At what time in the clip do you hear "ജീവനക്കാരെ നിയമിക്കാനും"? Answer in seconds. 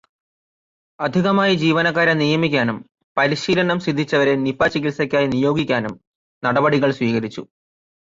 1.55-2.77